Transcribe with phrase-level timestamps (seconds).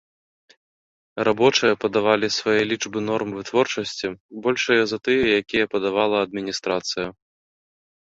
[1.29, 4.07] Рабочыя падавалі свае лічбы норм вытворчасці,
[4.49, 7.07] большыя за тыя, якія падавала адміністрацыя.